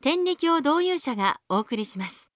[0.00, 2.30] 天理教導遊者がお送りします。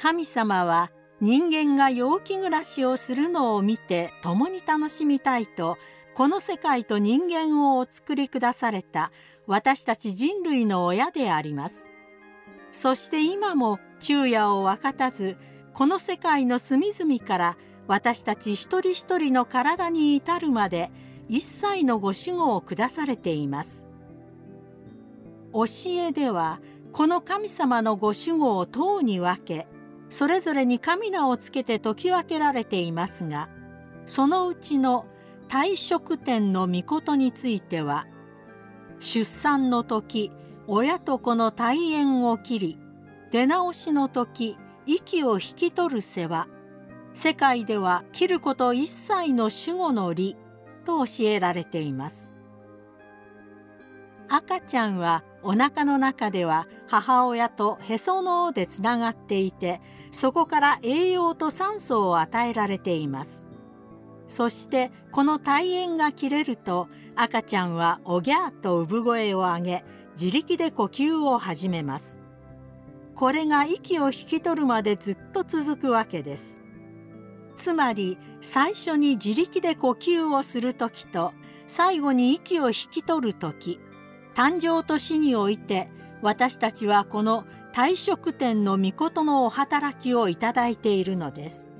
[0.00, 5.78] 神様は人間が陽気暮らしをするのを見て共に楽しみたいと
[6.14, 9.10] この世界と人間をお作りくだされた
[9.48, 11.88] 私たち人類の親であります。
[12.70, 15.36] そして今も昼夜を分かたず
[15.74, 17.56] この世界の隅々から
[17.88, 20.88] 私たち一人一人の体に至るまで
[21.28, 23.86] 一切のご守護を下されています。
[25.52, 26.60] 教えでは
[26.92, 29.66] この神様のご守護を等に分け
[30.10, 33.48] それぞれに神名をつけて説き分けられていますが
[34.06, 35.06] そのうちの
[35.48, 38.06] 退職点の御事については
[39.00, 40.30] 出産の時
[40.66, 42.78] 親と子の退縁を切り
[43.30, 46.48] 出直しの時息を引き取る世話
[47.14, 50.36] 世界では切ること一切の守護の理
[50.86, 52.32] と教えられています。
[54.28, 63.46] 赤ちゃんはお腹の中では母親とへその緒でつながっていてそこから栄養と酸素を与えられています。
[64.28, 69.84] そしてこの胎縁が切れると赤ちゃんはおぎゃーと産声を上げ
[70.20, 72.20] 自力で呼吸を始めます。
[73.14, 76.62] これが息を引き取るまでずっと続くわけです。
[77.56, 81.32] つまり最初に自力で呼吸をする時と
[81.66, 83.80] 最後に息を引き取る時
[84.34, 85.88] 誕生と死において
[86.22, 91.70] 私たちはこの退職点の御事のお働きをいただいているのです。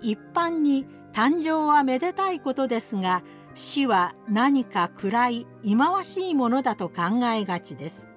[0.00, 3.22] 一般に誕生はめでたいことですが
[3.54, 8.10] 死は何か暗い忌まわしいものだと考えがちです。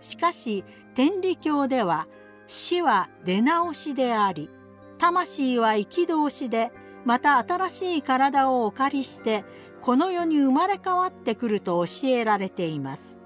[0.00, 0.64] しかし
[0.94, 2.08] 天理教では
[2.46, 4.50] 死は出直しであり
[4.98, 6.70] 魂は生き通しで
[7.04, 9.44] また新しい体をお借りして
[9.80, 13.20] この世に生まれ変わってくると教えられています。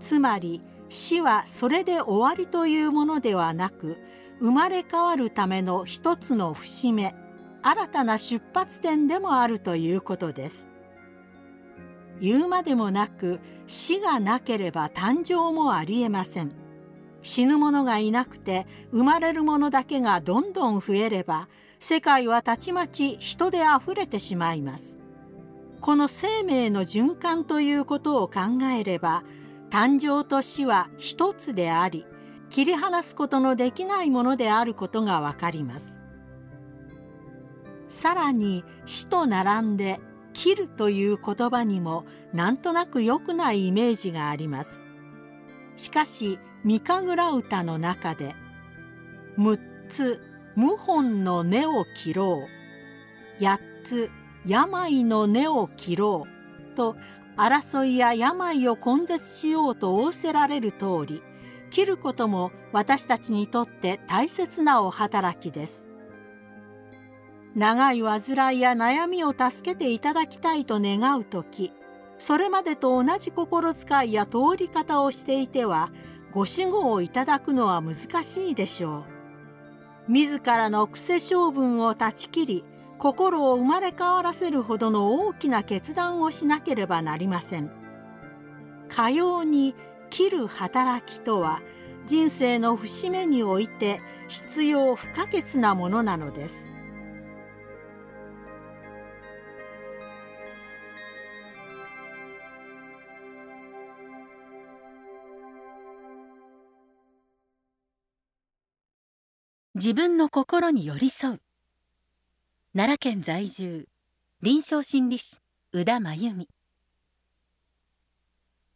[0.00, 3.98] つまり死はそれで終わりというものではなく
[4.40, 7.14] 生まれ変わるための一つの節目
[7.62, 10.70] 新たな出発点でもあるということです。
[12.20, 16.61] 言うまでもなく死がなければ誕生もありえません。
[17.22, 21.48] 死ぬ者がいなくて生まれる者だけがどんどん増えれば
[21.80, 24.98] 世界はたちまち人であふれてしまいます。
[25.80, 29.24] この生命の循環ということを考えれば
[29.70, 32.06] 誕生と死は一つであり
[32.50, 36.02] 切り離すことのできないものであることがわかります。
[37.88, 39.98] さらに死と並んで
[40.32, 44.84] 切るという言葉にもなんとなく良くないイメージがあります。
[45.76, 48.34] しかし三神楽歌の中で
[49.38, 50.22] 「6つ
[50.56, 52.48] 謀反の根を切ろう」
[53.42, 54.10] 「8つ
[54.46, 56.96] 病の根を切ろう」と
[57.36, 61.22] 争いや病を根絶しようと仰せられる通り
[61.70, 65.88] 切ることも私たちにとって大切なお働きです。
[67.54, 71.72] 長い患いや悩みを助けていただきたいと願う時
[72.18, 75.90] それまでと同じ心遣いや通り方をしていては
[76.32, 79.04] ご守護をいただくのは難しいでしょ
[80.08, 80.12] う。
[80.12, 82.64] 自らの癖性分を断ち切り
[82.98, 87.70] 心を生まれ変わらせるほどの大きな決断をしなければなりません。
[88.88, 89.74] かように
[90.10, 91.62] 切る働きとは
[92.06, 96.72] 人生の節目において必要不可欠なものなのです。
[109.84, 111.40] 自分の心に寄り添う。
[112.72, 113.88] 奈良県在住
[114.40, 115.40] 臨床心理士
[115.72, 116.48] 宇田真由美。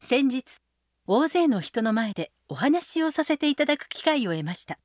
[0.01, 0.59] 先日
[1.07, 4.81] 大勢の人の前でお話をさせていただく機会を得ました。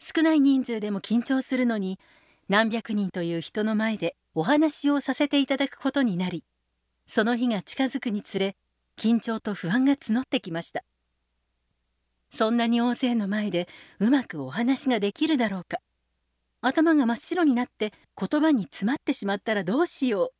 [0.00, 2.00] 少ない人数でも緊張するのに
[2.48, 6.42] 何百人という人の前でお話をさせていただくことになり
[7.06, 8.56] その日が近づくにつれ
[8.98, 10.82] 緊張と不安が募ってきました。
[12.34, 13.68] そんなに大勢の前で
[14.00, 15.78] うまくお話ができるだろうか。
[16.60, 20.32] 頭が真っ白になって言葉に詰まってしまったらどうしよ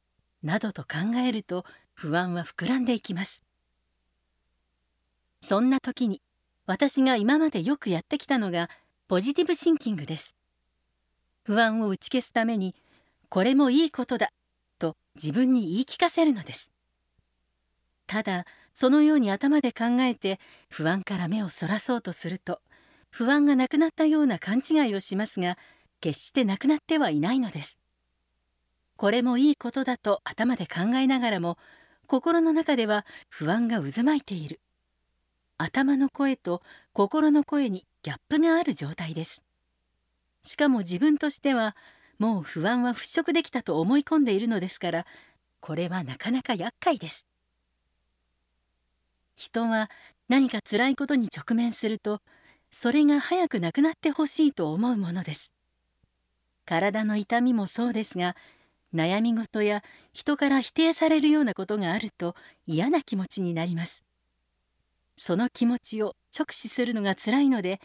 [0.42, 3.44] うなどと考えると不安は膨らんでいきます。
[5.40, 6.20] そんな時に
[6.66, 8.68] 私が今までよくやってきたのが
[9.06, 10.34] ポジティブシンキングです。
[11.44, 12.74] 不安を打ち消すために
[13.28, 14.32] これもいいことだ
[14.80, 16.72] と自分に言い聞かせるのです。
[18.08, 20.38] ただそのように頭で考えて
[20.68, 22.60] 不安から目をそらそうとすると
[23.10, 25.56] 不安がなくなったような勘違いをしますが
[26.00, 27.78] 決してなくなってはいないのです。
[28.96, 31.56] これもいいことだと頭で考えながらも
[32.06, 34.60] 心の中では不安が渦巻いている。
[35.56, 36.60] 頭の声と
[36.92, 39.40] 心の声にギャップがある状態です。
[40.42, 41.76] しかも自分としては
[42.18, 45.06] もう不安は払拭できたと思い込んでいるのですから
[45.60, 47.26] これはなかなか厄介です。
[49.36, 49.90] 人は
[50.28, 52.20] 何か辛いことに直面すると
[52.72, 55.52] それが早くなくなってほしいと思うものです。
[56.64, 58.36] 体の痛みもそうですが
[58.94, 59.82] 悩み事や
[60.12, 62.34] 人から否定されるようなことがあると
[62.66, 64.04] 嫌な気持ちになります。
[65.16, 67.80] その気持ちを直視するのが辛いので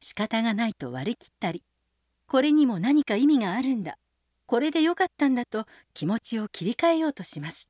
[0.00, 1.62] 仕方がないと割り切ったり
[2.26, 3.98] これにも何か意味があるんだ
[4.46, 7.68] これでよかったんだと気持ちを切り替えようとします。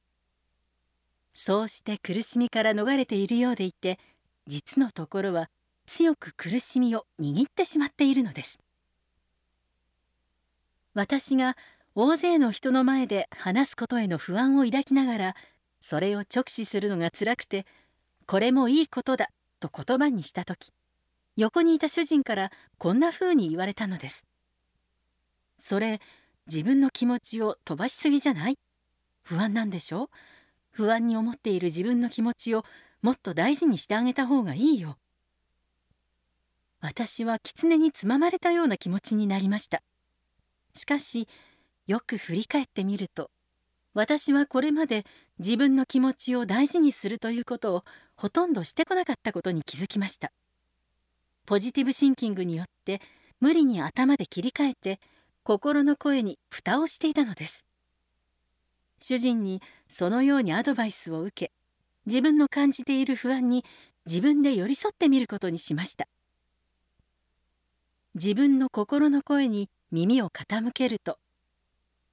[1.43, 3.99] そうして苦しみから逃れているようでいて
[4.47, 5.49] 実のところは
[5.87, 8.59] 強く苦しみを握ってしまっているのです。
[10.93, 11.57] 私が
[11.95, 15.35] 大勢の人の前で話すことへの不安を抱きながら
[15.81, 17.65] それを直視するのが辛くて
[18.27, 20.75] これもいいことだと言葉にした時
[21.37, 24.27] 横にいた主人からこんな風に言われたのです。
[25.57, 26.03] それ
[26.49, 28.59] 自分の気持ちを飛ばしすぎじゃない？
[29.23, 30.11] 不安なんでしょ？
[30.71, 32.65] 不安に思っている自分の気持ちを
[33.03, 34.97] もっと大事にしてあげた方がいいよ。
[36.81, 39.83] 私は狐につままれたような気持ちになりました。
[40.75, 41.29] しかし
[41.87, 43.31] よく振り返ってみると
[43.93, 45.05] 私はこれまで
[45.39, 47.85] 自分の気持ちを大事にするということを
[48.17, 50.33] ほとんどしてこなかったことに気づきました。
[51.47, 53.01] ポジティブシンキングによって
[53.41, 55.01] 無理に頭で切り替えて
[55.43, 57.65] 心の声に蓋をしていたのです。
[59.01, 61.53] 主人にそのようにアドバイスを受け
[62.07, 63.65] 自分の感じている不安に
[64.07, 66.09] 自分で寄り添ってみることにしました。
[68.15, 71.19] 自分の心の声に耳を傾けると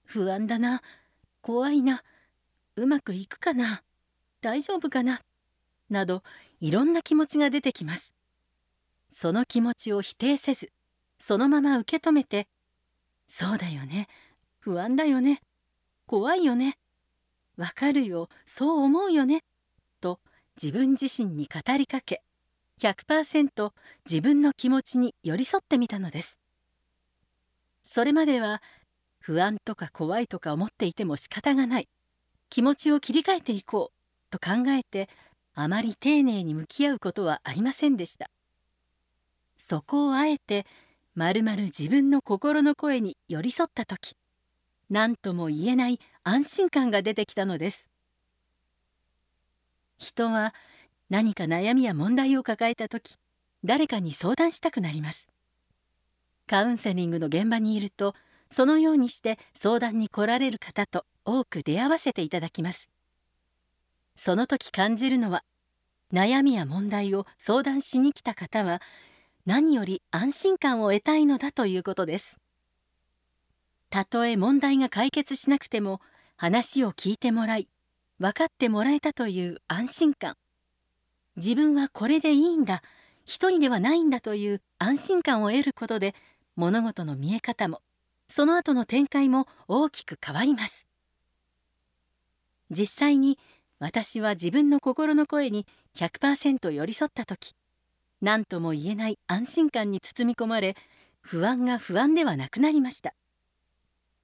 [0.04, 0.82] 不安だな
[1.42, 2.04] 怖いな
[2.76, 3.82] うまくいくかな
[4.42, 5.22] 大丈夫かな
[5.90, 6.22] など
[6.60, 8.14] いろんな気持ちが出てきます。
[9.10, 10.72] その気持ちを否定せず
[11.20, 12.48] そのまま受け止めて
[13.28, 14.08] そうだよね
[14.60, 15.42] 不安だよね
[16.08, 16.78] 怖いよね。
[17.58, 18.30] わかるよ。
[18.46, 19.42] そう思うよね。
[20.00, 20.20] と
[20.62, 22.24] 自分自身に語りかけ
[22.80, 23.74] 100%
[24.10, 26.40] 自分の気持ちに寄り添ってみたのです。
[27.84, 28.62] それまでは
[29.20, 31.90] 不安とか怖いとか思っていても仕方がない。
[32.50, 33.98] 気持ちを切り替えていこう。
[34.30, 35.10] と考えて
[35.56, 38.30] あまり丁寧に向き合うことはありませんでした。
[39.58, 40.66] そこをあえて
[41.16, 44.16] まるまる自分の心の声に寄り添った時。
[44.90, 47.90] 何とも言えない安心感が出てきたのです。
[49.98, 50.54] 人は
[51.10, 53.16] 何か悩みや問題を抱えた時
[53.64, 55.30] 誰かに相談したくなります。
[56.46, 58.16] カウンセリングの現場にいると
[58.50, 62.90] そのようにして相談に来られる方と多く出会わせていただきます。
[64.16, 65.44] その時感じるのは
[66.14, 68.82] 悩みや問題を相談しに来た方は
[69.46, 72.38] 何より安心感を得たいのだということです。
[73.90, 76.02] たとえ問題が解決しなくても
[76.36, 77.68] 話を聞いてもらい
[78.20, 80.36] 分かってもらえたという安心感。
[81.36, 82.82] 自分はこれでいいんだ
[83.26, 86.16] 一人ではないんだという安心感を得ることで
[86.56, 87.82] 物事の見え方も
[88.28, 90.88] その後の展開も大きく変わります。
[92.72, 93.38] 実際に
[93.80, 95.66] 私は自分の心の声に
[95.96, 97.54] 100%寄り添った時
[98.22, 100.76] 何とも言えない安心感に包み込まれ
[101.22, 103.14] 不安が不安ではなくなりました。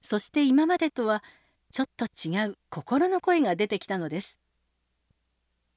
[0.04, 1.24] そして今までとは
[1.72, 4.38] ちょっと違う心の声が出てきたのです。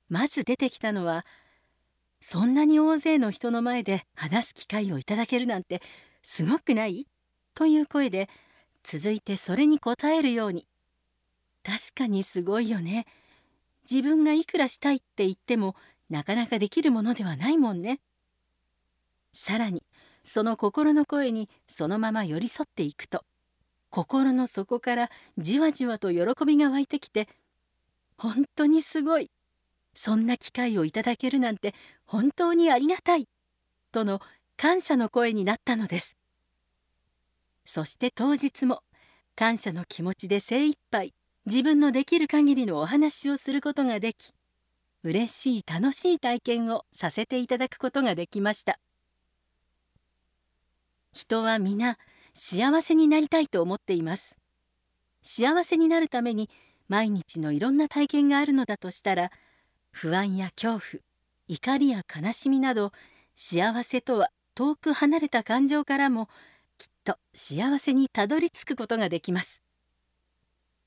[0.10, 1.25] まず出てきたのは
[2.19, 5.81] そんなに大勢の人の前で話す機会をいただけるなんて
[6.24, 7.07] すごくない
[7.55, 8.29] という声で
[8.84, 10.67] 続いてそれに応えるように。
[11.63, 13.05] 確かにすごいよね。
[13.89, 15.75] 自分がいくらしたいって言っても
[16.10, 18.01] なかなかできるものではないもんね。
[19.34, 19.84] さらに
[20.24, 23.24] その心の声にそのまま寄り添っていくと
[23.89, 27.27] 心の底からじわじわと喜びが湧いてきて
[28.17, 29.29] 本当にすごい。
[29.94, 31.74] そんな機会をいただけるなんて
[32.06, 33.27] 本当にありがたい
[33.91, 34.22] との
[34.56, 36.17] 感謝の声になったのです。
[37.65, 38.84] そして当日も
[39.36, 41.13] 感謝の気持ちで精一杯
[41.46, 44.34] 自分のできる限りのお話をすることができ
[45.03, 48.79] 嬉しい楽しい体験をさせていただくことができました。
[51.13, 51.98] 人は皆
[52.39, 54.38] 幸せになりたいと思っています。
[55.24, 56.51] 幸せになるために
[56.88, 59.32] 毎日のいろんな体験があるのだとしたら
[59.89, 61.01] 不安や恐怖
[61.48, 62.91] 怒りや悲しみなど
[63.34, 66.29] 幸せとは遠く離れた感情からも
[66.77, 69.63] きっと幸せにたどり着くことができます。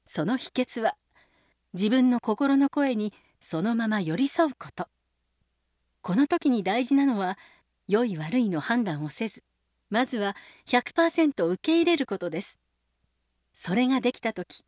[0.07, 0.95] その秘訣は
[1.73, 4.87] 自分の心の声にそのまま寄り添うこと。
[6.00, 7.37] この時に大事なのは
[7.88, 9.42] 良い悪いの判断をせず
[9.90, 12.61] まずは100%受け入れることです。
[13.54, 14.64] それができた時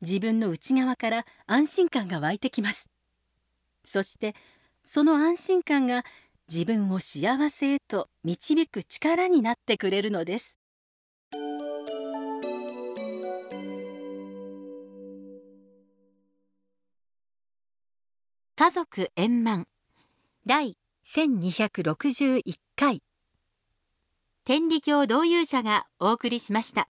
[0.00, 2.90] 自分の内側から安心感が湧いてきます。
[3.86, 4.34] そして
[4.84, 6.04] その安心感が
[6.52, 10.58] 自分を幸せへと導く力になってくれるのです。
[18.56, 19.68] 家族円満
[20.44, 22.42] 第1261
[22.74, 23.02] 回。
[24.48, 26.86] 天理教導遊者がお送りしました。